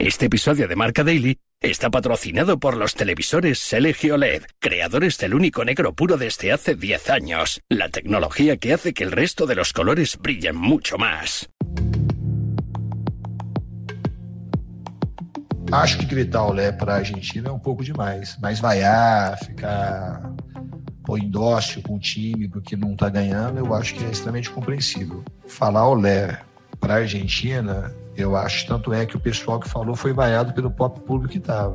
[0.00, 5.62] Este episodio de Marca Daily está patrocinado por los televisores Selegio LED, creadores del único
[5.62, 9.74] negro puro desde hace 10 años, la tecnología que hace que el resto de los
[9.74, 11.50] colores brillen mucho más.
[15.70, 20.32] Acho que gritar olé para a Argentina é um pouco demais, mas vaiar, ficar
[21.04, 25.22] pô, indócil com o time porque não está ganhando, eu acho que é extremamente compreensível.
[25.46, 26.40] Falar olé
[26.80, 31.02] para Argentina Eu acho, tanto é que o pessoal que falou foi vaiado pelo próprio
[31.02, 31.74] público que.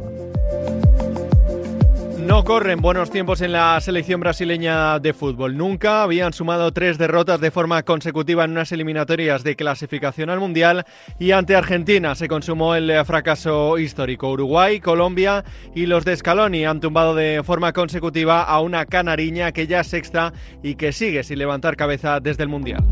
[2.20, 5.58] No corren buenos tiempos en la selección brasileña de fútbol.
[5.58, 10.86] Nunca habían sumado tres derrotas de forma consecutiva en unas eliminatorias de clasificación al Mundial
[11.20, 14.32] y ante Argentina se consumó el fracaso histórico.
[14.32, 19.68] Uruguay, Colombia y los de Scaloni han tumbado de forma consecutiva a una canariña que
[19.68, 20.34] ya es sexta
[20.64, 22.84] y que sigue sin levantar cabeza desde el Mundial.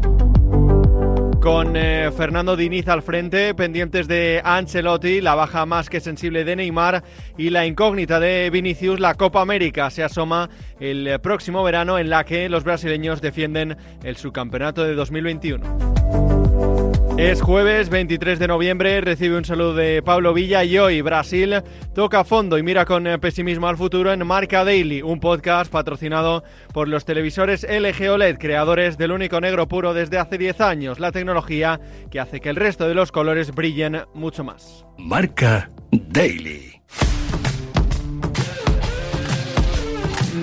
[1.43, 6.55] Con eh, Fernando Diniz al frente, pendientes de Ancelotti, la baja más que sensible de
[6.55, 7.03] Neymar
[7.37, 10.49] y la incógnita de Vinicius, la Copa América se asoma
[10.79, 16.92] el próximo verano en la que los brasileños defienden el subcampeonato de 2021.
[17.17, 21.61] Es jueves 23 de noviembre, recibe un saludo de Pablo Villa y hoy Brasil
[21.93, 26.87] toca fondo y mira con pesimismo al futuro en Marca Daily, un podcast patrocinado por
[26.87, 31.79] los televisores LG OLED, creadores del único negro puro desde hace 10 años, la tecnología
[32.09, 34.83] que hace que el resto de los colores brillen mucho más.
[34.97, 36.81] Marca Daily.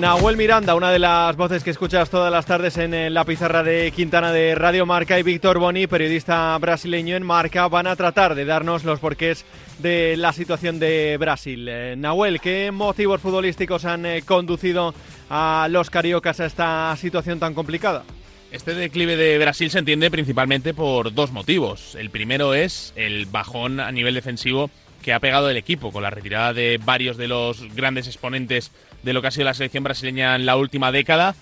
[0.00, 3.92] Nahuel Miranda, una de las voces que escuchas todas las tardes en la pizarra de
[3.94, 8.46] Quintana de Radio Marca y Víctor Boni, periodista brasileño en Marca, van a tratar de
[8.46, 9.44] darnos los porqués
[9.78, 11.68] de la situación de Brasil.
[11.68, 14.94] Eh, Nahuel, ¿qué motivos futbolísticos han eh, conducido
[15.28, 18.02] a los cariocas a esta situación tan complicada?
[18.52, 21.94] Este declive de Brasil se entiende principalmente por dos motivos.
[21.94, 24.70] El primero es el bajón a nivel defensivo
[25.02, 28.70] que ha pegado el equipo con la retirada de varios de los grandes exponentes
[29.02, 31.34] de lo que ha sido la selección brasileña en la última década.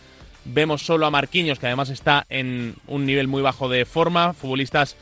[0.44, 4.96] Vemos solo a Marquinhos, que además está en un nivel muy bajo de forma, futbolistas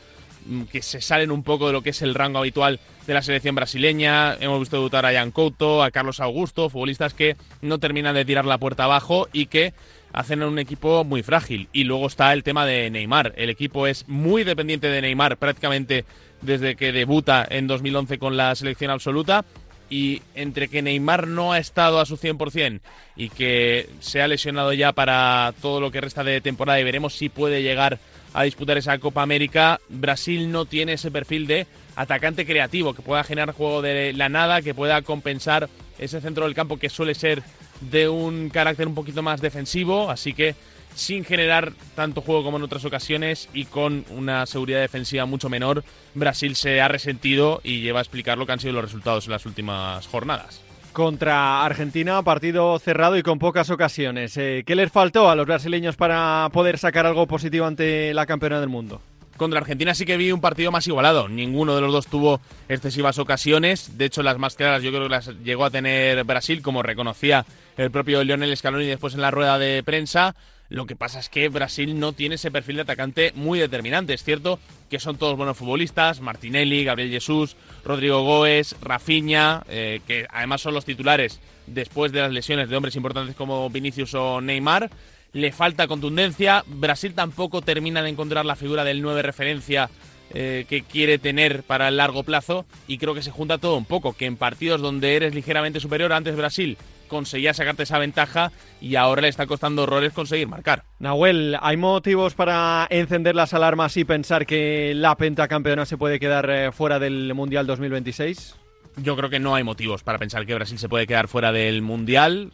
[0.45, 3.21] mm, que se salen un poco de lo que es el rango habitual de la
[3.21, 4.35] selección brasileña.
[4.39, 8.45] Hemos visto debutar a Jan Couto, a Carlos Augusto, futbolistas que no terminan de tirar
[8.45, 9.73] la puerta abajo y que
[10.11, 11.69] hacen un equipo muy frágil.
[11.71, 13.33] Y luego está el tema de Neymar.
[13.37, 16.05] El equipo es muy dependiente de Neymar prácticamente
[16.41, 19.45] desde que debuta en 2011 con la selección absoluta
[19.89, 22.81] y entre que Neymar no ha estado a su 100%
[23.15, 27.15] y que se ha lesionado ya para todo lo que resta de temporada y veremos
[27.15, 27.99] si puede llegar
[28.33, 31.65] a disputar esa Copa América, Brasil no tiene ese perfil de
[31.95, 36.53] atacante creativo que pueda generar juego de la nada, que pueda compensar ese centro del
[36.53, 37.41] campo que suele ser
[37.81, 40.55] de un carácter un poquito más defensivo, así que
[40.97, 45.83] sin generar tanto juego como en otras ocasiones y con una seguridad defensiva mucho menor,
[46.15, 49.31] Brasil se ha resentido y lleva a explicar lo que han sido los resultados en
[49.31, 50.61] las últimas jornadas.
[50.93, 54.35] Contra Argentina, partido cerrado y con pocas ocasiones.
[54.37, 58.59] Eh, ¿Qué les faltó a los brasileños para poder sacar algo positivo ante la campeona
[58.59, 58.99] del mundo?
[59.37, 61.29] Contra Argentina sí que vi un partido más igualado.
[61.29, 63.95] Ninguno de los dos tuvo excesivas ocasiones.
[63.99, 67.45] De hecho, las más claras yo creo que las llegó a tener Brasil, como reconocía
[67.77, 70.35] el propio Lionel Scaloni después en la rueda de prensa.
[70.69, 74.13] Lo que pasa es que Brasil no tiene ese perfil de atacante muy determinante.
[74.13, 77.55] Es cierto que son todos buenos futbolistas, Martinelli, Gabriel Jesús,
[77.85, 82.95] Rodrigo Goes, Rafinha, eh, que además son los titulares después de las lesiones de hombres
[82.95, 84.89] importantes como Vinicius o Neymar.
[85.33, 86.63] Le falta contundencia.
[86.67, 89.89] Brasil tampoco termina de encontrar la figura del 9 referencia
[90.33, 93.85] eh, que quiere tener para el largo plazo y creo que se junta todo un
[93.85, 96.77] poco, que en partidos donde eres ligeramente superior, antes Brasil
[97.07, 100.83] conseguía sacarte esa ventaja y ahora le está costando horrores conseguir marcar.
[100.99, 106.49] Nahuel, ¿hay motivos para encender las alarmas y pensar que la pentacampeona se puede quedar
[106.49, 108.55] eh, fuera del Mundial 2026?
[108.97, 111.81] Yo creo que no hay motivos para pensar que Brasil se puede quedar fuera del
[111.81, 112.51] Mundial.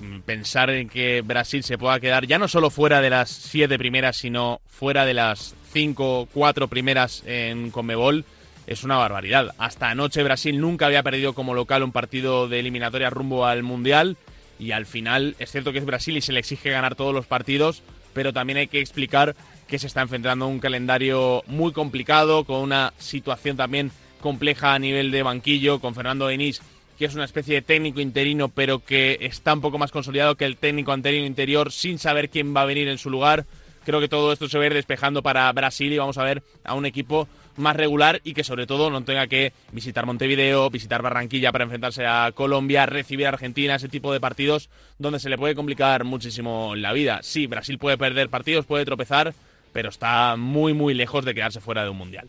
[0.00, 3.78] Mm, pensar en que Brasil se pueda quedar ya no solo fuera de las siete
[3.78, 8.24] primeras, sino fuera de las cinco, cuatro primeras en Conmebol
[8.66, 9.54] es una barbaridad.
[9.58, 14.16] Hasta anoche Brasil nunca había perdido como local un partido de eliminatoria rumbo al Mundial
[14.58, 17.26] y al final es cierto que es Brasil y se le exige ganar todos los
[17.26, 17.82] partidos,
[18.12, 19.34] pero también hay que explicar
[19.66, 23.90] que se está enfrentando a un calendario muy complicado, con una situación también
[24.20, 26.62] compleja a nivel de banquillo, con Fernando Denis,
[26.98, 30.44] que es una especie de técnico interino, pero que está un poco más consolidado que
[30.44, 33.46] el técnico anterior interior, sin saber quién va a venir en su lugar.
[33.84, 36.86] Creo que todo esto se va despejando para Brasil y vamos a ver a un
[36.86, 37.26] equipo
[37.56, 42.06] más regular y que sobre todo no tenga que visitar Montevideo, visitar Barranquilla para enfrentarse
[42.06, 44.68] a Colombia, recibir a Argentina, ese tipo de partidos
[44.98, 47.20] donde se le puede complicar muchísimo la vida.
[47.22, 49.34] Sí, Brasil puede perder partidos, puede tropezar,
[49.72, 52.28] pero está muy muy lejos de quedarse fuera de un mundial.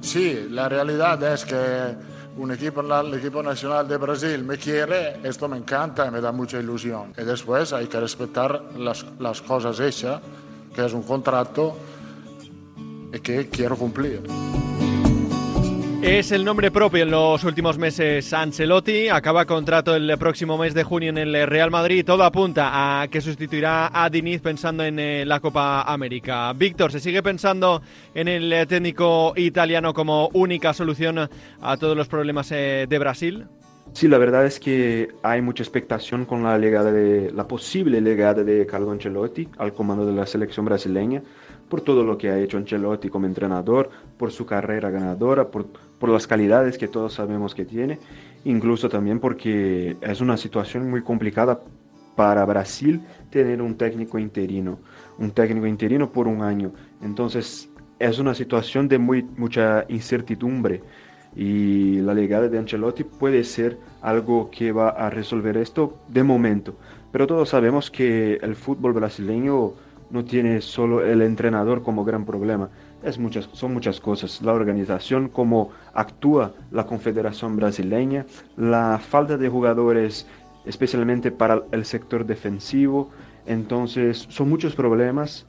[0.00, 1.94] sí, la realidad es que
[2.36, 6.32] un equipo, el equipo nacional de Brasil me quiere, esto me encanta y me da
[6.32, 7.12] mucha ilusión.
[7.16, 10.20] Y después hay que respetar las, las cosas hechas,
[10.74, 11.76] que es un contrato
[13.12, 14.20] y que quiero cumplir.
[16.02, 19.08] Es el nombre propio en los últimos meses Ancelotti.
[19.08, 22.04] Acaba contrato el próximo mes de junio en el Real Madrid.
[22.04, 26.52] Todo apunta a que sustituirá a Diniz pensando en eh, la Copa América.
[26.54, 27.82] Víctor, ¿se sigue pensando
[28.16, 31.20] en el eh, técnico italiano como única solución
[31.60, 33.46] a todos los problemas eh, de Brasil?
[33.92, 38.42] Sí, la verdad es que hay mucha expectación con la, llegada de, la posible llegada
[38.42, 41.22] de Carlo Ancelotti al comando de la selección brasileña
[41.72, 43.88] por todo lo que ha hecho Ancelotti como entrenador,
[44.18, 47.98] por su carrera ganadora, por, por las calidades que todos sabemos que tiene,
[48.44, 51.62] incluso también porque es una situación muy complicada
[52.14, 54.80] para Brasil tener un técnico interino,
[55.16, 56.74] un técnico interino por un año.
[57.00, 60.82] Entonces es una situación de muy, mucha incertidumbre
[61.34, 66.76] y la llegada de Ancelotti puede ser algo que va a resolver esto de momento.
[67.12, 69.72] Pero todos sabemos que el fútbol brasileño
[70.12, 72.68] no tiene solo el entrenador como gran problema,
[73.02, 74.42] es muchas, son muchas cosas.
[74.42, 78.26] La organización, cómo actúa la Confederación Brasileña,
[78.56, 80.26] la falta de jugadores,
[80.66, 83.10] especialmente para el sector defensivo.
[83.46, 85.46] Entonces, son muchos problemas.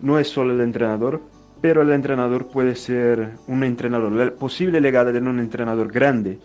[0.00, 1.20] No es solo el entrenador,
[1.60, 6.40] pero el entrenador puede ser un entrenador, la posible legada de un entrenador grande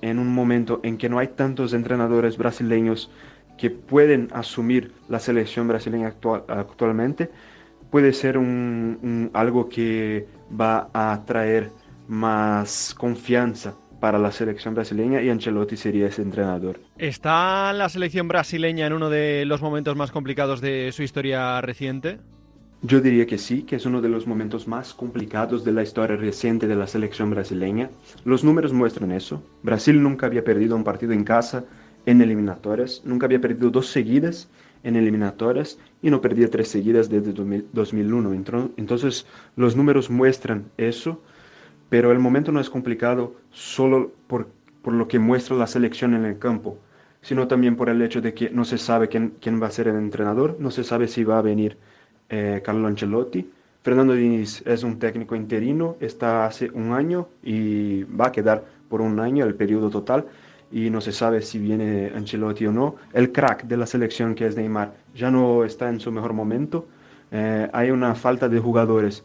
[0.00, 3.10] en un momento en que no hay tantos entrenadores brasileños
[3.58, 7.30] que pueden asumir la selección brasileña actual, actualmente,
[7.90, 10.26] puede ser un, algo que
[10.58, 11.70] va a traer
[12.08, 16.80] más confianza para la selección brasileña y Ancelotti sería ese entrenador.
[16.98, 22.18] ¿Está la selección brasileña en uno de los momentos más complicados de su historia reciente?
[22.82, 26.16] Yo diría que sí, que es uno de los momentos más complicados de la historia
[26.16, 27.88] reciente de la selección brasileña.
[28.26, 29.42] Los números muestran eso.
[29.62, 31.64] Brasil nunca había perdido un partido en casa
[32.06, 34.48] en eliminatorias, nunca había perdido dos seguidas
[34.82, 38.32] en eliminatorias y no perdía tres seguidas desde 2001.
[38.76, 41.22] Entonces los números muestran eso,
[41.88, 44.48] pero el momento no es complicado solo por,
[44.82, 46.78] por lo que muestra la selección en el campo,
[47.22, 49.88] sino también por el hecho de que no se sabe quién, quién va a ser
[49.88, 51.78] el entrenador, no se sabe si va a venir
[52.28, 53.50] eh, Carlo Ancelotti.
[53.82, 59.00] Fernando Diniz es un técnico interino, está hace un año y va a quedar por
[59.00, 60.26] un año el periodo total
[60.74, 62.96] y no se sabe si viene Ancelotti o no.
[63.12, 66.88] El crack de la selección que es Neymar ya no está en su mejor momento.
[67.30, 69.22] Eh, hay una falta de jugadores,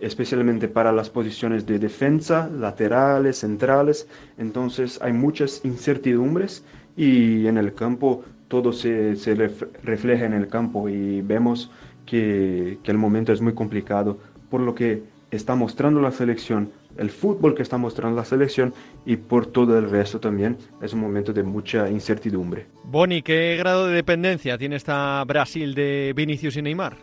[0.00, 4.08] especialmente para las posiciones de defensa, laterales, centrales.
[4.38, 6.64] Entonces hay muchas incertidumbres
[6.96, 9.34] y en el campo todo se, se
[9.82, 11.70] refleja en el campo y vemos
[12.06, 14.16] que, que el momento es muy complicado
[14.48, 18.72] por lo que está mostrando la selección el fútbol que está mostrando la selección
[19.04, 22.66] y por todo el resto también es un momento de mucha incertidumbre.
[22.84, 26.96] Boni, ¿qué grado de dependencia tiene esta Brasil de Vinicius y Neymar?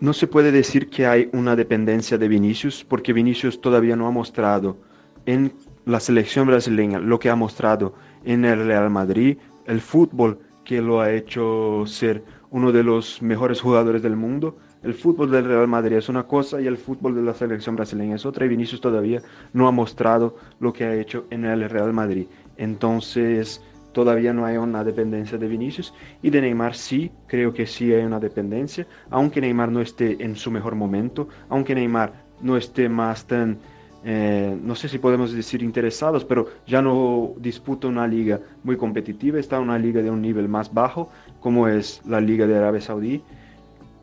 [0.00, 4.10] No se puede decir que hay una dependencia de Vinicius porque Vinicius todavía no ha
[4.10, 4.76] mostrado
[5.24, 5.52] en
[5.86, 7.94] la selección brasileña lo que ha mostrado
[8.24, 13.60] en el Real Madrid, el fútbol que lo ha hecho ser uno de los mejores
[13.60, 17.22] jugadores del mundo el fútbol del Real Madrid es una cosa y el fútbol de
[17.22, 21.26] la selección brasileña es otra y Vinicius todavía no ha mostrado lo que ha hecho
[21.30, 22.26] en el Real Madrid.
[22.56, 23.62] Entonces
[23.92, 28.04] todavía no hay una dependencia de Vinicius y de Neymar sí, creo que sí hay
[28.04, 32.12] una dependencia, aunque Neymar no esté en su mejor momento, aunque Neymar
[32.42, 33.58] no esté más tan,
[34.04, 39.38] eh, no sé si podemos decir interesados, pero ya no disputa una liga muy competitiva,
[39.38, 41.10] está en una liga de un nivel más bajo,
[41.40, 43.22] como es la liga de Arabia Saudí,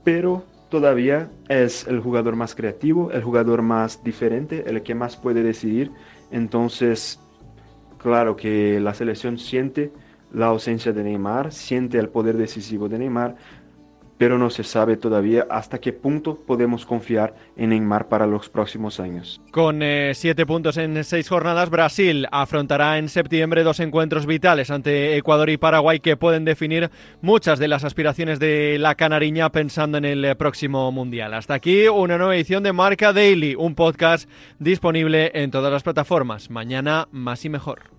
[0.03, 5.43] pero todavía es el jugador más creativo, el jugador más diferente, el que más puede
[5.43, 5.91] decidir.
[6.31, 7.19] Entonces,
[7.99, 9.91] claro que la selección siente
[10.33, 13.35] la ausencia de Neymar, siente el poder decisivo de Neymar,
[14.17, 18.99] pero no se sabe todavía hasta qué punto podemos confiar en Neymar para los próximos
[18.99, 19.41] años.
[19.51, 25.17] Con eh, siete puntos en seis jornadas, Brasil afrontará en septiembre dos encuentros vitales ante
[25.17, 26.89] Ecuador y Paraguay que pueden definir
[27.21, 31.33] muchas de las aspiraciones de la canariña pensando en el eh, próximo Mundial.
[31.33, 34.29] Hasta aquí una nueva edición de Marca Daily, un podcast
[34.59, 36.49] disponible en todas las plataformas.
[36.49, 37.91] Mañana más y mejor.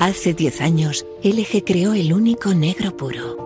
[0.00, 3.45] Hace 10 años, LG creó el único negro puro